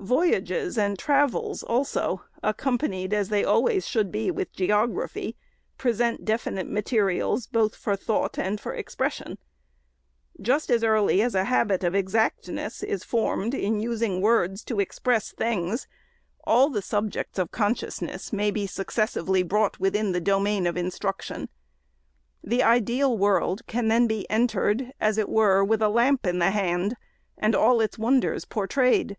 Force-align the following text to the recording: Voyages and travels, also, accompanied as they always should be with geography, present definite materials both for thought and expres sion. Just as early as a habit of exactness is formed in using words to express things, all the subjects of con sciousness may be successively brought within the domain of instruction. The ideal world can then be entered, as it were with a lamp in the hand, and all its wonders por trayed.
Voyages 0.00 0.78
and 0.78 0.96
travels, 0.96 1.64
also, 1.64 2.22
accompanied 2.40 3.12
as 3.12 3.30
they 3.30 3.42
always 3.44 3.84
should 3.84 4.12
be 4.12 4.30
with 4.30 4.52
geography, 4.52 5.34
present 5.76 6.24
definite 6.24 6.68
materials 6.68 7.48
both 7.48 7.74
for 7.74 7.96
thought 7.96 8.38
and 8.38 8.60
expres 8.64 9.14
sion. 9.14 9.38
Just 10.40 10.70
as 10.70 10.84
early 10.84 11.20
as 11.20 11.34
a 11.34 11.42
habit 11.50 11.82
of 11.82 11.96
exactness 11.96 12.84
is 12.84 13.02
formed 13.02 13.54
in 13.54 13.80
using 13.80 14.20
words 14.20 14.62
to 14.62 14.78
express 14.78 15.32
things, 15.32 15.88
all 16.44 16.70
the 16.70 16.80
subjects 16.80 17.36
of 17.36 17.50
con 17.50 17.74
sciousness 17.74 18.32
may 18.32 18.52
be 18.52 18.68
successively 18.68 19.42
brought 19.42 19.80
within 19.80 20.12
the 20.12 20.20
domain 20.20 20.68
of 20.68 20.76
instruction. 20.76 21.48
The 22.42 22.62
ideal 22.62 23.18
world 23.18 23.66
can 23.66 23.88
then 23.88 24.06
be 24.06 24.30
entered, 24.30 24.92
as 25.00 25.18
it 25.18 25.28
were 25.28 25.64
with 25.64 25.82
a 25.82 25.88
lamp 25.88 26.24
in 26.24 26.38
the 26.38 26.52
hand, 26.52 26.94
and 27.36 27.56
all 27.56 27.80
its 27.80 27.98
wonders 27.98 28.44
por 28.44 28.68
trayed. 28.68 29.16